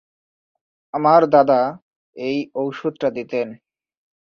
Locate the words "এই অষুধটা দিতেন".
2.15-3.47